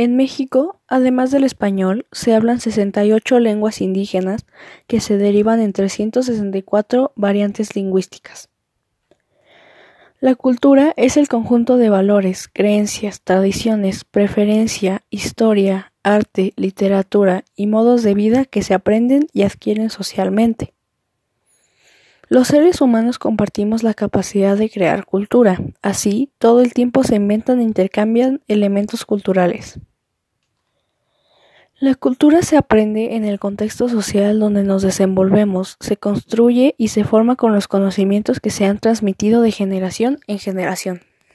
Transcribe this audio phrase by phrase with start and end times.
[0.00, 4.46] En México, además del español, se hablan 68 lenguas indígenas
[4.86, 8.48] que se derivan en 364 variantes lingüísticas.
[10.18, 18.02] La cultura es el conjunto de valores, creencias, tradiciones, preferencia, historia, arte, literatura y modos
[18.02, 20.72] de vida que se aprenden y adquieren socialmente.
[22.26, 27.60] Los seres humanos compartimos la capacidad de crear cultura, así todo el tiempo se inventan
[27.60, 29.78] e intercambian elementos culturales.
[31.80, 37.04] La cultura se aprende en el contexto social donde nos desenvolvemos, se construye y se
[37.04, 41.00] forma con los conocimientos que se han transmitido de generación en generación.